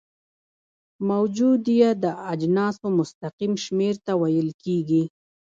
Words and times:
موجودیه 1.09 1.89
د 2.03 2.05
اجناسو 2.31 2.87
مستقیم 2.99 3.53
شمیر 3.63 3.95
ته 4.05 4.11
ویل 4.21 4.49
کیږي. 4.63 5.03